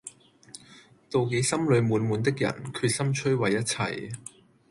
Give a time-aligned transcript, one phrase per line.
[1.11, 4.17] 妒忌心裏滿滿的人，決心摧毀一切